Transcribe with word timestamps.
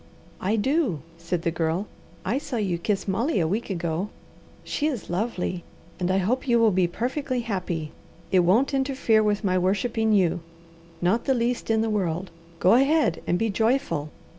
"I 0.39 0.55
do!" 0.55 1.01
said 1.19 1.43
the 1.43 1.51
Girl. 1.51 1.85
"I 2.25 2.39
saw 2.39 2.55
you 2.57 2.79
kiss 2.79 3.07
Molly 3.07 3.39
a 3.39 3.47
week 3.47 3.69
ago. 3.69 4.09
She 4.63 4.87
is 4.87 5.11
lovely, 5.11 5.63
and 5.99 6.09
I 6.09 6.17
hope 6.17 6.47
you 6.47 6.57
will 6.57 6.71
be 6.71 6.87
perfectly 6.87 7.41
happy. 7.41 7.91
It 8.31 8.39
won't 8.39 8.73
interfere 8.73 9.21
with 9.21 9.43
my 9.43 9.59
worshipping 9.59 10.11
you; 10.11 10.39
not 11.03 11.25
the 11.25 11.35
least 11.35 11.69
in 11.69 11.81
the 11.81 11.87
world. 11.91 12.31
Go 12.59 12.73
ahead 12.73 13.21
and 13.27 13.37
be 13.37 13.51
joyful!" 13.51 14.09